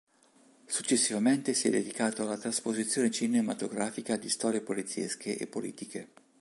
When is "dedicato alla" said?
1.69-2.35